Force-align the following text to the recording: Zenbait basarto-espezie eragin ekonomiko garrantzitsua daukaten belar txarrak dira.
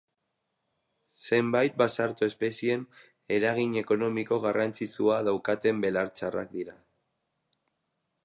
Zenbait 1.31 1.75
basarto-espezie 1.81 2.77
eragin 3.37 3.77
ekonomiko 3.83 4.41
garrantzitsua 4.47 5.21
daukaten 5.29 5.83
belar 5.85 6.11
txarrak 6.21 6.49
dira. 6.57 6.75